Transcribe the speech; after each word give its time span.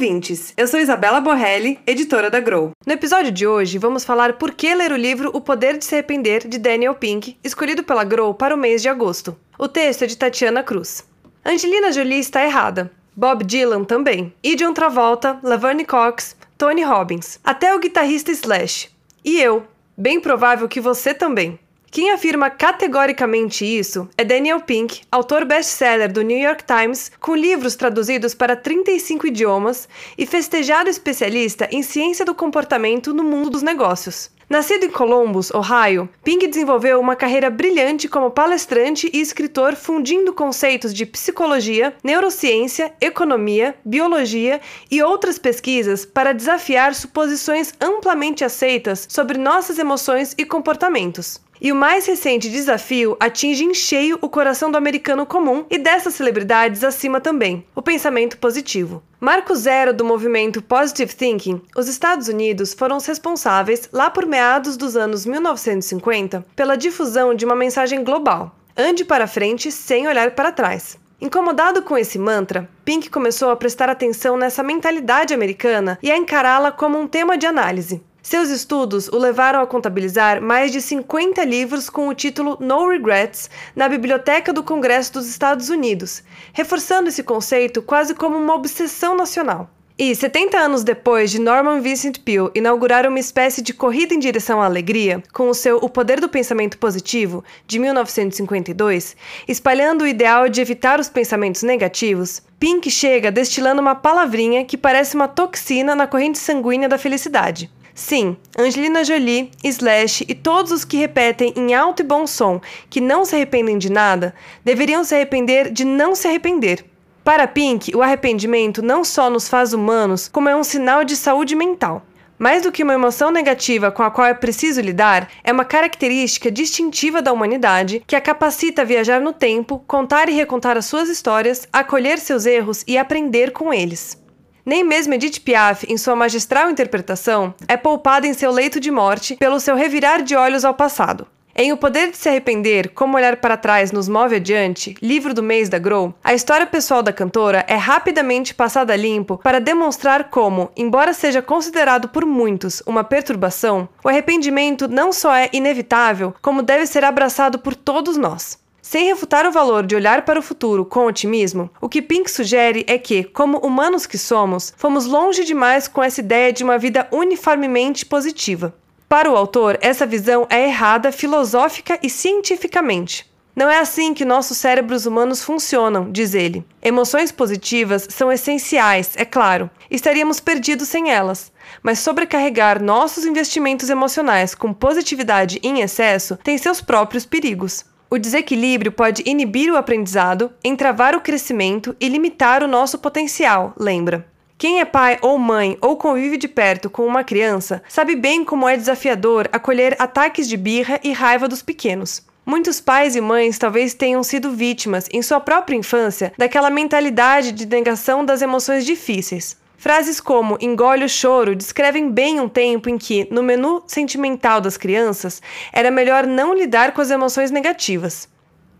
ouvintes! 0.00 0.54
Eu 0.56 0.66
sou 0.66 0.80
Isabela 0.80 1.20
Borrelli, 1.20 1.78
editora 1.86 2.30
da 2.30 2.40
Grow. 2.40 2.70
No 2.86 2.92
episódio 2.94 3.30
de 3.30 3.46
hoje, 3.46 3.76
vamos 3.76 4.02
falar 4.02 4.38
por 4.38 4.52
que 4.52 4.74
ler 4.74 4.92
o 4.92 4.96
livro 4.96 5.30
O 5.34 5.42
Poder 5.42 5.76
de 5.76 5.84
Se 5.84 5.94
Arrepender, 5.94 6.48
de 6.48 6.56
Daniel 6.56 6.94
Pink, 6.94 7.36
escolhido 7.44 7.84
pela 7.84 8.02
Grow 8.02 8.32
para 8.32 8.54
o 8.54 8.58
mês 8.58 8.80
de 8.80 8.88
agosto. 8.88 9.36
O 9.58 9.68
texto 9.68 10.04
é 10.04 10.06
de 10.06 10.16
Tatiana 10.16 10.62
Cruz. 10.62 11.04
Angelina 11.44 11.92
Jolie 11.92 12.18
está 12.18 12.42
errada. 12.42 12.90
Bob 13.14 13.44
Dylan 13.44 13.84
também. 13.84 14.32
E 14.42 14.56
John 14.56 14.72
Travolta, 14.72 15.38
Laverne 15.42 15.84
Cox, 15.84 16.34
Tony 16.56 16.82
Robbins. 16.82 17.38
Até 17.44 17.74
o 17.74 17.78
guitarrista 17.78 18.32
Slash. 18.32 18.88
E 19.22 19.38
eu. 19.38 19.64
Bem 19.98 20.18
provável 20.18 20.66
que 20.66 20.80
você 20.80 21.12
também. 21.12 21.60
Quem 21.92 22.12
afirma 22.12 22.48
categoricamente 22.48 23.64
isso 23.64 24.08
é 24.16 24.22
Daniel 24.22 24.60
Pink, 24.60 25.00
autor 25.10 25.44
best-seller 25.44 26.12
do 26.12 26.22
New 26.22 26.38
York 26.38 26.62
Times, 26.62 27.10
com 27.18 27.34
livros 27.34 27.74
traduzidos 27.74 28.32
para 28.32 28.54
35 28.54 29.26
idiomas 29.26 29.88
e 30.16 30.24
festejado 30.24 30.88
especialista 30.88 31.68
em 31.72 31.82
ciência 31.82 32.24
do 32.24 32.32
comportamento 32.32 33.12
no 33.12 33.24
mundo 33.24 33.50
dos 33.50 33.62
negócios. 33.62 34.30
Nascido 34.48 34.84
em 34.84 34.90
Columbus, 34.90 35.50
Ohio, 35.50 36.08
Pink 36.22 36.46
desenvolveu 36.46 37.00
uma 37.00 37.16
carreira 37.16 37.50
brilhante 37.50 38.08
como 38.08 38.30
palestrante 38.30 39.10
e 39.12 39.20
escritor, 39.20 39.74
fundindo 39.74 40.32
conceitos 40.32 40.94
de 40.94 41.04
psicologia, 41.04 41.92
neurociência, 42.04 42.92
economia, 43.00 43.74
biologia 43.84 44.60
e 44.88 45.02
outras 45.02 45.40
pesquisas 45.40 46.04
para 46.04 46.32
desafiar 46.32 46.94
suposições 46.94 47.74
amplamente 47.80 48.44
aceitas 48.44 49.08
sobre 49.10 49.36
nossas 49.36 49.76
emoções 49.76 50.36
e 50.38 50.44
comportamentos. 50.44 51.40
E 51.62 51.70
o 51.70 51.76
mais 51.76 52.06
recente 52.06 52.48
desafio 52.48 53.18
atinge 53.20 53.64
em 53.64 53.74
cheio 53.74 54.18
o 54.22 54.30
coração 54.30 54.70
do 54.70 54.78
americano 54.78 55.26
comum 55.26 55.66
e 55.68 55.76
dessas 55.76 56.14
celebridades 56.14 56.82
acima 56.82 57.20
também, 57.20 57.66
o 57.74 57.82
pensamento 57.82 58.38
positivo. 58.38 59.02
Marco 59.20 59.54
zero 59.54 59.92
do 59.92 60.02
movimento 60.02 60.62
Positive 60.62 61.14
Thinking, 61.14 61.60
os 61.76 61.86
Estados 61.86 62.28
Unidos 62.28 62.72
foram 62.72 62.96
os 62.96 63.04
responsáveis, 63.04 63.90
lá 63.92 64.08
por 64.08 64.24
meados 64.24 64.78
dos 64.78 64.96
anos 64.96 65.26
1950, 65.26 66.46
pela 66.56 66.76
difusão 66.76 67.34
de 67.34 67.44
uma 67.44 67.54
mensagem 67.54 68.02
global: 68.02 68.56
ande 68.74 69.04
para 69.04 69.26
frente 69.26 69.70
sem 69.70 70.08
olhar 70.08 70.30
para 70.30 70.52
trás. 70.52 70.98
Incomodado 71.20 71.82
com 71.82 71.98
esse 71.98 72.18
mantra, 72.18 72.66
Pink 72.82 73.10
começou 73.10 73.50
a 73.50 73.56
prestar 73.56 73.90
atenção 73.90 74.38
nessa 74.38 74.62
mentalidade 74.62 75.34
americana 75.34 75.98
e 76.02 76.10
a 76.10 76.16
encará-la 76.16 76.72
como 76.72 76.98
um 76.98 77.06
tema 77.06 77.36
de 77.36 77.46
análise. 77.46 78.02
Seus 78.30 78.48
estudos 78.48 79.08
o 79.08 79.18
levaram 79.18 79.60
a 79.60 79.66
contabilizar 79.66 80.40
mais 80.40 80.70
de 80.70 80.80
50 80.80 81.44
livros 81.44 81.90
com 81.90 82.06
o 82.06 82.14
título 82.14 82.56
No 82.60 82.88
Regrets 82.88 83.50
na 83.74 83.88
Biblioteca 83.88 84.52
do 84.52 84.62
Congresso 84.62 85.14
dos 85.14 85.28
Estados 85.28 85.68
Unidos, 85.68 86.22
reforçando 86.52 87.08
esse 87.08 87.24
conceito 87.24 87.82
quase 87.82 88.14
como 88.14 88.36
uma 88.36 88.54
obsessão 88.54 89.16
nacional. 89.16 89.68
E, 89.98 90.14
70 90.14 90.56
anos 90.56 90.84
depois 90.84 91.32
de 91.32 91.40
Norman 91.40 91.80
Vincent 91.80 92.20
Peale 92.20 92.52
inaugurar 92.54 93.04
uma 93.04 93.18
espécie 93.18 93.60
de 93.62 93.74
corrida 93.74 94.14
em 94.14 94.20
direção 94.20 94.62
à 94.62 94.66
alegria, 94.66 95.20
com 95.32 95.48
o 95.48 95.54
seu 95.54 95.78
O 95.78 95.88
Poder 95.88 96.20
do 96.20 96.28
Pensamento 96.28 96.78
Positivo, 96.78 97.42
de 97.66 97.80
1952, 97.80 99.16
espalhando 99.48 100.02
o 100.02 100.06
ideal 100.06 100.48
de 100.48 100.60
evitar 100.60 101.00
os 101.00 101.08
pensamentos 101.08 101.64
negativos, 101.64 102.40
Pink 102.60 102.88
chega 102.92 103.32
destilando 103.32 103.80
uma 103.80 103.96
palavrinha 103.96 104.64
que 104.64 104.76
parece 104.76 105.16
uma 105.16 105.26
toxina 105.26 105.96
na 105.96 106.06
corrente 106.06 106.38
sanguínea 106.38 106.88
da 106.88 106.96
felicidade. 106.96 107.68
Sim, 107.94 108.36
Angelina 108.58 109.04
Jolie, 109.04 109.50
Slash 109.62 110.24
e 110.28 110.34
todos 110.34 110.72
os 110.72 110.84
que 110.84 110.96
repetem 110.96 111.52
em 111.56 111.74
alto 111.74 112.00
e 112.00 112.04
bom 112.04 112.26
som 112.26 112.60
que 112.88 113.00
não 113.00 113.24
se 113.24 113.34
arrependem 113.34 113.78
de 113.78 113.90
nada, 113.90 114.34
deveriam 114.64 115.04
se 115.04 115.14
arrepender 115.14 115.70
de 115.70 115.84
não 115.84 116.14
se 116.14 116.28
arrepender. 116.28 116.84
Para 117.22 117.46
Pink, 117.46 117.94
o 117.94 118.02
arrependimento 118.02 118.80
não 118.82 119.04
só 119.04 119.28
nos 119.28 119.48
faz 119.48 119.72
humanos, 119.72 120.28
como 120.28 120.48
é 120.48 120.56
um 120.56 120.64
sinal 120.64 121.04
de 121.04 121.14
saúde 121.16 121.54
mental. 121.54 122.02
Mais 122.38 122.62
do 122.62 122.72
que 122.72 122.82
uma 122.82 122.94
emoção 122.94 123.30
negativa 123.30 123.92
com 123.92 124.02
a 124.02 124.10
qual 124.10 124.26
é 124.26 124.32
preciso 124.32 124.80
lidar, 124.80 125.28
é 125.44 125.52
uma 125.52 125.62
característica 125.62 126.50
distintiva 126.50 127.20
da 127.20 127.30
humanidade 127.30 128.02
que 128.06 128.16
a 128.16 128.20
capacita 128.20 128.80
a 128.80 128.84
viajar 128.86 129.20
no 129.20 129.34
tempo, 129.34 129.84
contar 129.86 130.30
e 130.30 130.32
recontar 130.32 130.78
as 130.78 130.86
suas 130.86 131.10
histórias, 131.10 131.68
acolher 131.70 132.18
seus 132.18 132.46
erros 132.46 132.82
e 132.86 132.96
aprender 132.96 133.52
com 133.52 133.74
eles. 133.74 134.18
Nem 134.64 134.84
mesmo 134.84 135.14
Edith 135.14 135.40
Piaf, 135.40 135.86
em 135.88 135.96
sua 135.96 136.16
magistral 136.16 136.70
interpretação, 136.70 137.54
é 137.66 137.76
poupada 137.76 138.26
em 138.26 138.34
seu 138.34 138.50
leito 138.50 138.80
de 138.80 138.90
morte 138.90 139.36
pelo 139.36 139.60
seu 139.60 139.74
revirar 139.74 140.22
de 140.22 140.36
olhos 140.36 140.64
ao 140.64 140.74
passado. 140.74 141.26
Em 141.54 141.72
O 141.72 141.76
Poder 141.76 142.10
de 142.10 142.16
Se 142.16 142.28
Arrepender, 142.28 142.90
Como 142.94 143.16
Olhar 143.16 143.36
para 143.36 143.56
Trás 143.56 143.90
nos 143.90 144.08
Move 144.08 144.36
Adiante, 144.36 144.94
livro 145.02 145.34
do 145.34 145.42
mês 145.42 145.68
da 145.68 145.78
Grow, 145.78 146.14
a 146.22 146.32
história 146.32 146.66
pessoal 146.66 147.02
da 147.02 147.12
cantora 147.12 147.64
é 147.68 147.74
rapidamente 147.74 148.54
passada 148.54 148.94
limpo 148.94 149.36
para 149.36 149.60
demonstrar 149.60 150.30
como, 150.30 150.70
embora 150.76 151.12
seja 151.12 151.42
considerado 151.42 152.08
por 152.08 152.24
muitos 152.24 152.82
uma 152.86 153.02
perturbação, 153.02 153.88
o 154.02 154.08
arrependimento 154.08 154.86
não 154.88 155.12
só 155.12 155.34
é 155.34 155.50
inevitável, 155.52 156.34
como 156.40 156.62
deve 156.62 156.86
ser 156.86 157.04
abraçado 157.04 157.58
por 157.58 157.74
todos 157.74 158.16
nós. 158.16 158.58
Sem 158.90 159.04
refutar 159.04 159.46
o 159.46 159.52
valor 159.52 159.86
de 159.86 159.94
olhar 159.94 160.24
para 160.24 160.40
o 160.40 160.42
futuro 160.42 160.84
com 160.84 161.06
otimismo, 161.06 161.70
o 161.80 161.88
que 161.88 162.02
Pink 162.02 162.28
sugere 162.28 162.84
é 162.88 162.98
que, 162.98 163.22
como 163.22 163.58
humanos 163.58 164.04
que 164.04 164.18
somos, 164.18 164.74
fomos 164.76 165.06
longe 165.06 165.44
demais 165.44 165.86
com 165.86 166.02
essa 166.02 166.18
ideia 166.18 166.52
de 166.52 166.64
uma 166.64 166.76
vida 166.76 167.06
uniformemente 167.12 168.04
positiva. 168.04 168.74
Para 169.08 169.30
o 169.30 169.36
autor, 169.36 169.78
essa 169.80 170.04
visão 170.04 170.44
é 170.50 170.64
errada 170.66 171.12
filosófica 171.12 172.00
e 172.02 172.10
cientificamente. 172.10 173.30
Não 173.54 173.70
é 173.70 173.78
assim 173.78 174.12
que 174.12 174.24
nossos 174.24 174.58
cérebros 174.58 175.06
humanos 175.06 175.40
funcionam, 175.40 176.10
diz 176.10 176.34
ele. 176.34 176.64
Emoções 176.82 177.30
positivas 177.30 178.08
são 178.10 178.32
essenciais, 178.32 179.12
é 179.14 179.24
claro. 179.24 179.70
Estaríamos 179.88 180.40
perdidos 180.40 180.88
sem 180.88 181.12
elas. 181.12 181.52
Mas 181.80 182.00
sobrecarregar 182.00 182.82
nossos 182.82 183.24
investimentos 183.24 183.88
emocionais 183.88 184.52
com 184.52 184.72
positividade 184.72 185.60
em 185.62 185.80
excesso 185.80 186.36
tem 186.42 186.58
seus 186.58 186.80
próprios 186.80 187.24
perigos. 187.24 187.84
O 188.12 188.18
desequilíbrio 188.18 188.90
pode 188.90 189.22
inibir 189.24 189.72
o 189.72 189.76
aprendizado, 189.76 190.50
entravar 190.64 191.14
o 191.14 191.20
crescimento 191.20 191.94
e 192.00 192.08
limitar 192.08 192.60
o 192.60 192.66
nosso 192.66 192.98
potencial, 192.98 193.72
lembra? 193.78 194.26
Quem 194.58 194.80
é 194.80 194.84
pai 194.84 195.16
ou 195.22 195.38
mãe 195.38 195.78
ou 195.80 195.96
convive 195.96 196.36
de 196.36 196.48
perto 196.48 196.90
com 196.90 197.06
uma 197.06 197.22
criança 197.22 197.80
sabe 197.88 198.16
bem 198.16 198.44
como 198.44 198.68
é 198.68 198.76
desafiador 198.76 199.48
acolher 199.52 199.94
ataques 199.96 200.48
de 200.48 200.56
birra 200.56 200.98
e 201.04 201.12
raiva 201.12 201.46
dos 201.46 201.62
pequenos. 201.62 202.26
Muitos 202.44 202.80
pais 202.80 203.14
e 203.14 203.20
mães 203.20 203.58
talvez 203.58 203.94
tenham 203.94 204.24
sido 204.24 204.50
vítimas, 204.50 205.08
em 205.12 205.22
sua 205.22 205.38
própria 205.38 205.76
infância, 205.76 206.32
daquela 206.36 206.68
mentalidade 206.68 207.52
de 207.52 207.64
negação 207.64 208.24
das 208.24 208.42
emoções 208.42 208.84
difíceis. 208.84 209.56
Frases 209.80 210.20
como 210.20 210.58
engole 210.60 211.06
o 211.06 211.08
choro 211.08 211.56
descrevem 211.56 212.10
bem 212.10 212.38
um 212.38 212.50
tempo 212.50 212.90
em 212.90 212.98
que, 212.98 213.26
no 213.30 213.42
menu 213.42 213.82
sentimental 213.86 214.60
das 214.60 214.76
crianças, 214.76 215.40
era 215.72 215.90
melhor 215.90 216.26
não 216.26 216.52
lidar 216.52 216.92
com 216.92 217.00
as 217.00 217.10
emoções 217.10 217.50
negativas. 217.50 218.28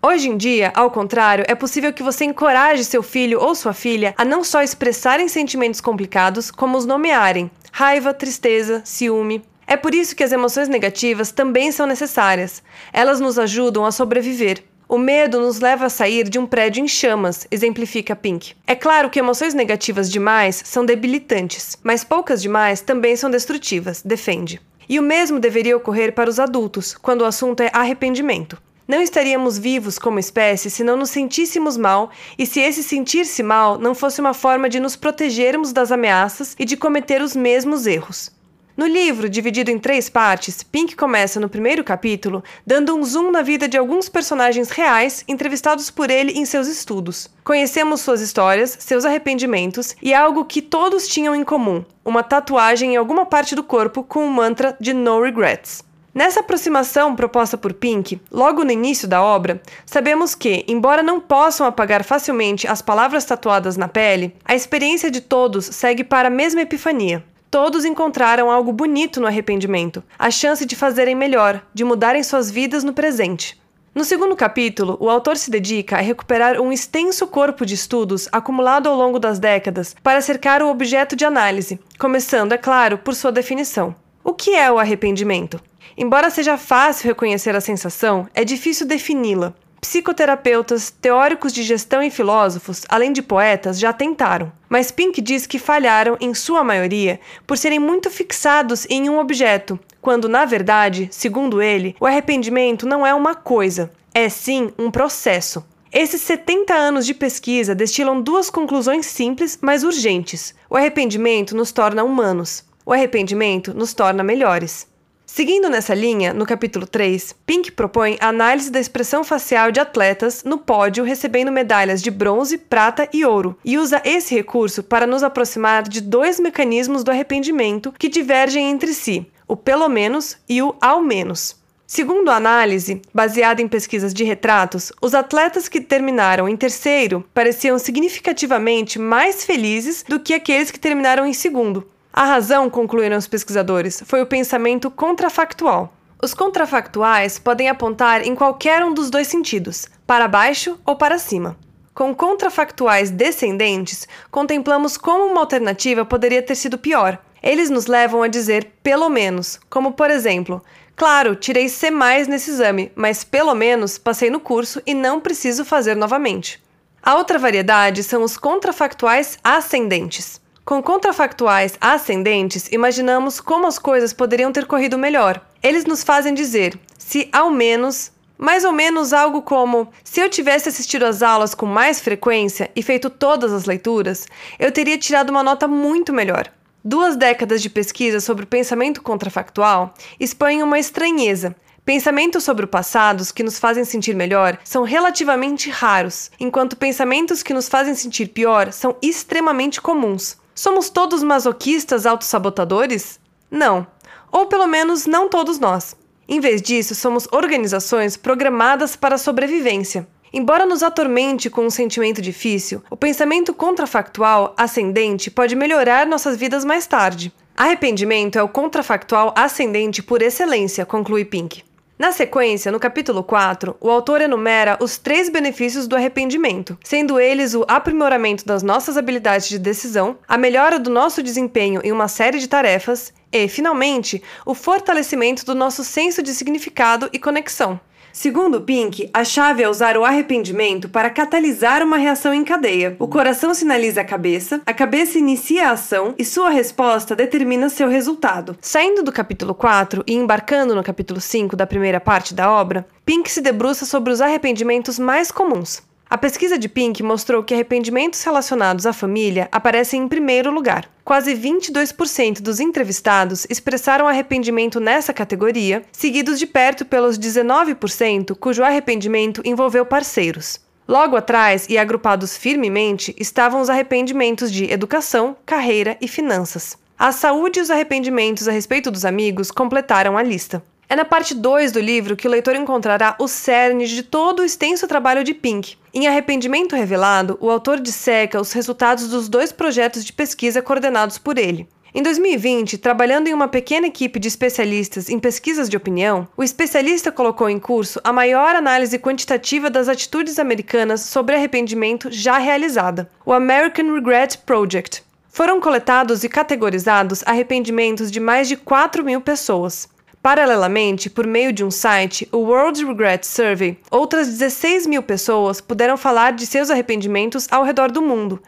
Hoje 0.02 0.28
em 0.28 0.36
dia, 0.36 0.70
ao 0.74 0.90
contrário, 0.90 1.46
é 1.48 1.54
possível 1.54 1.90
que 1.90 2.02
você 2.02 2.26
encoraje 2.26 2.84
seu 2.84 3.02
filho 3.02 3.40
ou 3.40 3.54
sua 3.54 3.72
filha 3.72 4.14
a 4.18 4.26
não 4.26 4.44
só 4.44 4.62
expressarem 4.62 5.26
sentimentos 5.26 5.80
complicados, 5.80 6.50
como 6.50 6.76
os 6.76 6.84
nomearem: 6.84 7.50
raiva, 7.72 8.12
tristeza, 8.12 8.82
ciúme. 8.84 9.42
É 9.66 9.78
por 9.78 9.94
isso 9.94 10.14
que 10.14 10.22
as 10.22 10.32
emoções 10.32 10.68
negativas 10.68 11.32
também 11.32 11.72
são 11.72 11.86
necessárias. 11.86 12.62
Elas 12.92 13.20
nos 13.20 13.38
ajudam 13.38 13.86
a 13.86 13.90
sobreviver. 13.90 14.69
O 14.92 14.98
medo 14.98 15.38
nos 15.38 15.60
leva 15.60 15.86
a 15.86 15.88
sair 15.88 16.28
de 16.28 16.36
um 16.36 16.44
prédio 16.44 16.82
em 16.82 16.88
chamas, 16.88 17.46
exemplifica 17.48 18.16
Pink. 18.16 18.56
É 18.66 18.74
claro 18.74 19.08
que 19.08 19.20
emoções 19.20 19.54
negativas 19.54 20.10
demais 20.10 20.60
são 20.66 20.84
debilitantes, 20.84 21.78
mas 21.80 22.02
poucas 22.02 22.42
demais 22.42 22.80
também 22.80 23.14
são 23.14 23.30
destrutivas, 23.30 24.02
defende. 24.02 24.60
E 24.88 24.98
o 24.98 25.02
mesmo 25.02 25.38
deveria 25.38 25.76
ocorrer 25.76 26.12
para 26.12 26.28
os 26.28 26.40
adultos, 26.40 26.92
quando 26.92 27.20
o 27.20 27.24
assunto 27.24 27.60
é 27.60 27.70
arrependimento. 27.72 28.60
Não 28.88 29.00
estaríamos 29.00 29.56
vivos 29.56 29.96
como 29.96 30.18
espécie 30.18 30.68
se 30.68 30.82
não 30.82 30.96
nos 30.96 31.10
sentíssemos 31.10 31.76
mal 31.76 32.10
e 32.36 32.44
se 32.44 32.58
esse 32.58 32.82
sentir-se 32.82 33.44
mal 33.44 33.78
não 33.78 33.94
fosse 33.94 34.20
uma 34.20 34.34
forma 34.34 34.68
de 34.68 34.80
nos 34.80 34.96
protegermos 34.96 35.72
das 35.72 35.92
ameaças 35.92 36.56
e 36.58 36.64
de 36.64 36.76
cometer 36.76 37.22
os 37.22 37.36
mesmos 37.36 37.86
erros. 37.86 38.32
No 38.80 38.86
livro, 38.86 39.28
dividido 39.28 39.70
em 39.70 39.78
três 39.78 40.08
partes, 40.08 40.62
Pink 40.62 40.96
começa 40.96 41.38
no 41.38 41.50
primeiro 41.50 41.84
capítulo 41.84 42.42
dando 42.66 42.96
um 42.96 43.04
zoom 43.04 43.30
na 43.30 43.42
vida 43.42 43.68
de 43.68 43.76
alguns 43.76 44.08
personagens 44.08 44.70
reais 44.70 45.22
entrevistados 45.28 45.90
por 45.90 46.08
ele 46.08 46.32
em 46.32 46.46
seus 46.46 46.66
estudos. 46.66 47.28
Conhecemos 47.44 48.00
suas 48.00 48.22
histórias, 48.22 48.78
seus 48.80 49.04
arrependimentos 49.04 49.94
e 50.00 50.14
algo 50.14 50.46
que 50.46 50.62
todos 50.62 51.06
tinham 51.06 51.36
em 51.36 51.44
comum: 51.44 51.84
uma 52.02 52.22
tatuagem 52.22 52.94
em 52.94 52.96
alguma 52.96 53.26
parte 53.26 53.54
do 53.54 53.62
corpo 53.62 54.02
com 54.02 54.26
o 54.26 54.30
mantra 54.30 54.74
de 54.80 54.94
No 54.94 55.20
Regrets. 55.20 55.84
Nessa 56.14 56.40
aproximação 56.40 57.14
proposta 57.14 57.58
por 57.58 57.74
Pink, 57.74 58.18
logo 58.32 58.64
no 58.64 58.72
início 58.72 59.06
da 59.06 59.22
obra, 59.22 59.60
sabemos 59.84 60.34
que, 60.34 60.64
embora 60.66 61.02
não 61.02 61.20
possam 61.20 61.66
apagar 61.66 62.02
facilmente 62.02 62.66
as 62.66 62.80
palavras 62.80 63.26
tatuadas 63.26 63.76
na 63.76 63.88
pele, 63.88 64.34
a 64.42 64.54
experiência 64.54 65.10
de 65.10 65.20
todos 65.20 65.66
segue 65.66 66.02
para 66.02 66.28
a 66.28 66.30
mesma 66.30 66.62
epifania. 66.62 67.22
Todos 67.50 67.84
encontraram 67.84 68.48
algo 68.48 68.72
bonito 68.72 69.20
no 69.20 69.26
arrependimento, 69.26 70.04
a 70.16 70.30
chance 70.30 70.64
de 70.64 70.76
fazerem 70.76 71.16
melhor, 71.16 71.60
de 71.74 71.82
mudarem 71.82 72.22
suas 72.22 72.48
vidas 72.48 72.84
no 72.84 72.92
presente. 72.92 73.60
No 73.92 74.04
segundo 74.04 74.36
capítulo, 74.36 74.96
o 75.00 75.10
autor 75.10 75.36
se 75.36 75.50
dedica 75.50 75.96
a 75.96 76.00
recuperar 76.00 76.60
um 76.60 76.72
extenso 76.72 77.26
corpo 77.26 77.66
de 77.66 77.74
estudos 77.74 78.28
acumulado 78.30 78.88
ao 78.88 78.96
longo 78.96 79.18
das 79.18 79.40
décadas 79.40 79.96
para 80.00 80.20
cercar 80.20 80.62
o 80.62 80.70
objeto 80.70 81.16
de 81.16 81.24
análise, 81.24 81.80
começando, 81.98 82.52
é 82.52 82.56
claro, 82.56 82.98
por 82.98 83.16
sua 83.16 83.32
definição. 83.32 83.96
O 84.22 84.32
que 84.32 84.54
é 84.54 84.70
o 84.70 84.78
arrependimento? 84.78 85.60
Embora 85.98 86.30
seja 86.30 86.56
fácil 86.56 87.08
reconhecer 87.08 87.56
a 87.56 87.60
sensação, 87.60 88.28
é 88.32 88.44
difícil 88.44 88.86
defini-la. 88.86 89.54
Psicoterapeutas, 89.80 90.90
teóricos 90.90 91.52
de 91.52 91.62
gestão 91.62 92.02
e 92.02 92.10
filósofos, 92.10 92.84
além 92.88 93.12
de 93.12 93.22
poetas, 93.22 93.78
já 93.78 93.92
tentaram. 93.92 94.52
Mas 94.68 94.90
Pink 94.90 95.20
diz 95.22 95.46
que 95.46 95.58
falharam, 95.58 96.16
em 96.20 96.34
sua 96.34 96.62
maioria, 96.62 97.18
por 97.46 97.56
serem 97.56 97.78
muito 97.78 98.10
fixados 98.10 98.86
em 98.90 99.08
um 99.08 99.18
objeto, 99.18 99.80
quando, 100.00 100.28
na 100.28 100.44
verdade, 100.44 101.08
segundo 101.10 101.62
ele, 101.62 101.96
o 101.98 102.06
arrependimento 102.06 102.86
não 102.86 103.06
é 103.06 103.14
uma 103.14 103.34
coisa, 103.34 103.90
é 104.14 104.28
sim 104.28 104.70
um 104.78 104.90
processo. 104.90 105.64
Esses 105.92 106.20
70 106.22 106.72
anos 106.72 107.04
de 107.04 107.14
pesquisa 107.14 107.74
destilam 107.74 108.20
duas 108.20 108.48
conclusões 108.48 109.06
simples, 109.06 109.58
mas 109.60 109.82
urgentes. 109.82 110.54
O 110.68 110.76
arrependimento 110.76 111.56
nos 111.56 111.72
torna 111.72 112.04
humanos. 112.04 112.64
O 112.86 112.92
arrependimento 112.92 113.74
nos 113.74 113.92
torna 113.92 114.22
melhores. 114.22 114.86
Seguindo 115.32 115.70
nessa 115.70 115.94
linha, 115.94 116.34
no 116.34 116.44
capítulo 116.44 116.84
3, 116.84 117.36
Pink 117.46 117.70
propõe 117.70 118.18
a 118.20 118.26
análise 118.26 118.68
da 118.68 118.80
expressão 118.80 119.22
facial 119.22 119.70
de 119.70 119.78
atletas 119.78 120.42
no 120.42 120.58
pódio 120.58 121.04
recebendo 121.04 121.52
medalhas 121.52 122.02
de 122.02 122.10
bronze, 122.10 122.58
prata 122.58 123.08
e 123.12 123.24
ouro, 123.24 123.56
e 123.64 123.78
usa 123.78 124.02
esse 124.04 124.34
recurso 124.34 124.82
para 124.82 125.06
nos 125.06 125.22
aproximar 125.22 125.84
de 125.84 126.00
dois 126.00 126.40
mecanismos 126.40 127.04
do 127.04 127.12
arrependimento 127.12 127.94
que 127.96 128.08
divergem 128.08 128.70
entre 128.70 128.92
si: 128.92 129.24
o 129.46 129.56
pelo 129.56 129.88
menos 129.88 130.36
e 130.48 130.60
o 130.60 130.74
ao 130.80 131.00
menos. 131.00 131.54
Segundo 131.86 132.28
a 132.28 132.34
análise, 132.34 133.00
baseada 133.14 133.62
em 133.62 133.68
pesquisas 133.68 134.12
de 134.12 134.24
retratos, 134.24 134.92
os 135.00 135.14
atletas 135.14 135.68
que 135.68 135.80
terminaram 135.80 136.48
em 136.48 136.56
terceiro 136.56 137.24
pareciam 137.32 137.78
significativamente 137.78 138.98
mais 138.98 139.44
felizes 139.44 140.02
do 140.02 140.18
que 140.18 140.34
aqueles 140.34 140.72
que 140.72 140.80
terminaram 140.80 141.24
em 141.24 141.32
segundo. 141.32 141.86
A 142.12 142.24
razão, 142.24 142.68
concluíram 142.68 143.16
os 143.16 143.28
pesquisadores, 143.28 144.02
foi 144.04 144.20
o 144.20 144.26
pensamento 144.26 144.90
contrafactual. 144.90 145.92
Os 146.20 146.34
contrafactuais 146.34 147.38
podem 147.38 147.68
apontar 147.68 148.26
em 148.26 148.34
qualquer 148.34 148.84
um 148.84 148.92
dos 148.92 149.08
dois 149.08 149.28
sentidos, 149.28 149.86
para 150.06 150.26
baixo 150.26 150.78
ou 150.84 150.96
para 150.96 151.18
cima. 151.18 151.56
Com 151.94 152.14
contrafactuais 152.14 153.10
descendentes, 153.10 154.08
contemplamos 154.30 154.96
como 154.96 155.26
uma 155.26 155.40
alternativa 155.40 156.04
poderia 156.04 156.42
ter 156.42 156.56
sido 156.56 156.76
pior. 156.76 157.18
Eles 157.42 157.70
nos 157.70 157.86
levam 157.86 158.22
a 158.22 158.28
dizer 158.28 158.72
pelo 158.82 159.08
menos, 159.08 159.58
como 159.70 159.92
por 159.92 160.10
exemplo, 160.10 160.62
claro, 160.96 161.36
tirei 161.36 161.68
C 161.68 161.90
nesse 162.28 162.50
exame, 162.50 162.90
mas 162.94 163.22
pelo 163.22 163.54
menos 163.54 163.98
passei 163.98 164.30
no 164.30 164.40
curso 164.40 164.82
e 164.84 164.94
não 164.94 165.20
preciso 165.20 165.64
fazer 165.64 165.94
novamente. 165.94 166.62
A 167.02 167.14
outra 167.14 167.38
variedade 167.38 168.02
são 168.02 168.22
os 168.22 168.36
contrafactuais 168.36 169.38
ascendentes. 169.42 170.40
Com 170.70 170.80
contrafactuais 170.80 171.76
ascendentes, 171.80 172.68
imaginamos 172.70 173.40
como 173.40 173.66
as 173.66 173.76
coisas 173.76 174.12
poderiam 174.12 174.52
ter 174.52 174.66
corrido 174.66 174.96
melhor. 174.96 175.44
Eles 175.60 175.84
nos 175.84 176.04
fazem 176.04 176.32
dizer 176.32 176.78
se 176.96 177.28
ao 177.32 177.50
menos 177.50 178.12
mais 178.38 178.64
ou 178.64 178.70
menos 178.70 179.12
algo 179.12 179.42
como: 179.42 179.88
se 180.04 180.20
eu 180.20 180.30
tivesse 180.30 180.68
assistido 180.68 181.06
às 181.06 181.24
aulas 181.24 181.56
com 181.56 181.66
mais 181.66 182.00
frequência 182.00 182.70
e 182.76 182.84
feito 182.84 183.10
todas 183.10 183.52
as 183.52 183.64
leituras, 183.64 184.28
eu 184.60 184.70
teria 184.70 184.96
tirado 184.96 185.30
uma 185.30 185.42
nota 185.42 185.66
muito 185.66 186.12
melhor. 186.12 186.46
Duas 186.84 187.16
décadas 187.16 187.60
de 187.60 187.68
pesquisa 187.68 188.20
sobre 188.20 188.44
o 188.44 188.46
pensamento 188.46 189.02
contrafactual 189.02 189.92
expõem 190.20 190.62
uma 190.62 190.78
estranheza. 190.78 191.52
Pensamentos 191.84 192.44
sobre 192.44 192.64
o 192.64 192.68
passado 192.68 193.24
que 193.34 193.42
nos 193.42 193.58
fazem 193.58 193.84
sentir 193.84 194.14
melhor 194.14 194.56
são 194.62 194.84
relativamente 194.84 195.68
raros, 195.68 196.30
enquanto 196.38 196.76
pensamentos 196.76 197.42
que 197.42 197.52
nos 197.52 197.68
fazem 197.68 197.96
sentir 197.96 198.28
pior 198.28 198.70
são 198.70 198.94
extremamente 199.02 199.80
comuns. 199.80 200.38
Somos 200.60 200.90
todos 200.90 201.22
masoquistas 201.22 202.04
autossabotadores? 202.04 203.18
Não. 203.50 203.86
Ou 204.30 204.44
pelo 204.44 204.66
menos 204.66 205.06
não 205.06 205.26
todos 205.26 205.58
nós. 205.58 205.96
Em 206.28 206.38
vez 206.38 206.60
disso, 206.60 206.94
somos 206.94 207.26
organizações 207.32 208.14
programadas 208.14 208.94
para 208.94 209.14
a 209.14 209.18
sobrevivência. 209.18 210.06
Embora 210.30 210.66
nos 210.66 210.82
atormente 210.82 211.48
com 211.48 211.64
um 211.64 211.70
sentimento 211.70 212.20
difícil, 212.20 212.82
o 212.90 212.96
pensamento 212.96 213.54
contrafactual 213.54 214.52
ascendente 214.54 215.30
pode 215.30 215.56
melhorar 215.56 216.06
nossas 216.06 216.36
vidas 216.36 216.62
mais 216.62 216.86
tarde. 216.86 217.32
Arrependimento 217.56 218.38
é 218.38 218.42
o 218.42 218.48
contrafactual 218.48 219.32
ascendente 219.34 220.02
por 220.02 220.20
excelência, 220.20 220.84
conclui 220.84 221.24
Pink. 221.24 221.64
Na 222.00 222.12
sequência, 222.12 222.72
no 222.72 222.80
capítulo 222.80 223.22
4, 223.22 223.76
o 223.78 223.90
autor 223.90 224.22
enumera 224.22 224.78
os 224.80 224.96
três 224.96 225.28
benefícios 225.28 225.86
do 225.86 225.94
arrependimento, 225.94 226.78
sendo 226.82 227.20
eles 227.20 227.54
o 227.54 227.62
aprimoramento 227.68 228.46
das 228.46 228.62
nossas 228.62 228.96
habilidades 228.96 229.50
de 229.50 229.58
decisão, 229.58 230.16
a 230.26 230.38
melhora 230.38 230.78
do 230.78 230.88
nosso 230.88 231.22
desempenho 231.22 231.78
em 231.84 231.92
uma 231.92 232.08
série 232.08 232.38
de 232.38 232.48
tarefas 232.48 233.12
e, 233.30 233.46
finalmente, 233.48 234.22
o 234.46 234.54
fortalecimento 234.54 235.44
do 235.44 235.54
nosso 235.54 235.84
senso 235.84 236.22
de 236.22 236.32
significado 236.32 237.10
e 237.12 237.18
conexão. 237.18 237.78
Segundo 238.12 238.60
Pink, 238.60 239.08
a 239.14 239.24
chave 239.24 239.62
é 239.62 239.68
usar 239.68 239.96
o 239.96 240.04
arrependimento 240.04 240.88
para 240.88 241.10
catalisar 241.10 241.82
uma 241.82 241.96
reação 241.96 242.34
em 242.34 242.44
cadeia. 242.44 242.96
O 242.98 243.06
coração 243.06 243.54
sinaliza 243.54 244.00
a 244.00 244.04
cabeça, 244.04 244.60
a 244.66 244.74
cabeça 244.74 245.18
inicia 245.18 245.68
a 245.68 245.72
ação 245.72 246.14
e 246.18 246.24
sua 246.24 246.50
resposta 246.50 247.14
determina 247.14 247.68
seu 247.68 247.88
resultado. 247.88 248.56
Saindo 248.60 249.02
do 249.02 249.12
capítulo 249.12 249.54
4 249.54 250.02
e 250.06 250.14
embarcando 250.14 250.74
no 250.74 250.82
capítulo 250.82 251.20
5 251.20 251.54
da 251.54 251.66
primeira 251.66 252.00
parte 252.00 252.34
da 252.34 252.50
obra, 252.50 252.86
Pink 253.04 253.30
se 253.30 253.40
debruça 253.40 253.86
sobre 253.86 254.12
os 254.12 254.20
arrependimentos 254.20 254.98
mais 254.98 255.30
comuns. 255.30 255.82
A 256.10 256.18
pesquisa 256.18 256.58
de 256.58 256.68
Pink 256.68 257.04
mostrou 257.04 257.40
que 257.40 257.54
arrependimentos 257.54 258.20
relacionados 258.24 258.84
à 258.84 258.92
família 258.92 259.48
aparecem 259.52 260.02
em 260.02 260.08
primeiro 260.08 260.50
lugar. 260.50 260.90
Quase 261.04 261.32
22% 261.36 262.40
dos 262.40 262.58
entrevistados 262.58 263.46
expressaram 263.48 264.08
arrependimento 264.08 264.80
nessa 264.80 265.12
categoria, 265.12 265.84
seguidos 265.92 266.40
de 266.40 266.48
perto 266.48 266.84
pelos 266.84 267.16
19% 267.16 268.34
cujo 268.34 268.64
arrependimento 268.64 269.40
envolveu 269.44 269.86
parceiros. 269.86 270.58
Logo 270.88 271.14
atrás 271.14 271.68
e 271.68 271.78
agrupados 271.78 272.36
firmemente 272.36 273.14
estavam 273.16 273.60
os 273.60 273.70
arrependimentos 273.70 274.50
de 274.50 274.64
educação, 274.64 275.36
carreira 275.46 275.96
e 276.00 276.08
finanças. 276.08 276.76
A 276.98 277.12
saúde 277.12 277.60
e 277.60 277.62
os 277.62 277.70
arrependimentos 277.70 278.48
a 278.48 278.50
respeito 278.50 278.90
dos 278.90 279.04
amigos 279.04 279.52
completaram 279.52 280.18
a 280.18 280.24
lista. 280.24 280.60
É 280.90 280.96
na 280.96 281.04
parte 281.04 281.36
2 281.36 281.70
do 281.70 281.78
livro 281.78 282.16
que 282.16 282.26
o 282.26 282.30
leitor 282.30 282.56
encontrará 282.56 283.14
o 283.20 283.28
cerne 283.28 283.86
de 283.86 284.02
todo 284.02 284.40
o 284.40 284.44
extenso 284.44 284.88
trabalho 284.88 285.22
de 285.22 285.32
Pink. 285.32 285.76
Em 285.94 286.08
Arrependimento 286.08 286.74
Revelado, 286.74 287.38
o 287.40 287.48
autor 287.48 287.78
disseca 287.78 288.40
os 288.40 288.50
resultados 288.52 289.06
dos 289.06 289.28
dois 289.28 289.52
projetos 289.52 290.04
de 290.04 290.12
pesquisa 290.12 290.60
coordenados 290.60 291.16
por 291.16 291.38
ele. 291.38 291.68
Em 291.94 292.02
2020, 292.02 292.76
trabalhando 292.76 293.28
em 293.28 293.32
uma 293.32 293.46
pequena 293.46 293.86
equipe 293.86 294.18
de 294.18 294.26
especialistas 294.26 295.08
em 295.08 295.20
pesquisas 295.20 295.68
de 295.68 295.76
opinião, 295.76 296.26
o 296.36 296.42
especialista 296.42 297.12
colocou 297.12 297.48
em 297.48 297.60
curso 297.60 298.00
a 298.02 298.12
maior 298.12 298.56
análise 298.56 298.98
quantitativa 298.98 299.70
das 299.70 299.88
atitudes 299.88 300.40
americanas 300.40 301.02
sobre 301.02 301.36
arrependimento 301.36 302.10
já 302.10 302.36
realizada, 302.36 303.08
o 303.24 303.32
American 303.32 303.94
Regret 303.94 304.38
Project. 304.44 305.04
Foram 305.28 305.60
coletados 305.60 306.24
e 306.24 306.28
categorizados 306.28 307.22
arrependimentos 307.24 308.10
de 308.10 308.18
mais 308.18 308.48
de 308.48 308.56
4 308.56 309.04
mil 309.04 309.20
pessoas. 309.20 309.88
Paralelamente, 310.22 311.08
por 311.08 311.26
meio 311.26 311.50
de 311.50 311.64
um 311.64 311.70
site, 311.70 312.28
o 312.30 312.38
World 312.38 312.84
Regret 312.84 313.24
Survey, 313.24 313.78
outras 313.90 314.28
16 314.28 314.86
mil 314.86 315.02
pessoas 315.02 315.62
puderam 315.62 315.96
falar 315.96 316.32
de 316.32 316.44
seus 316.44 316.70
arrependimentos 316.70 317.48
ao 317.50 317.64
redor 317.64 317.90
do 317.90 318.02
mundo, 318.02 318.38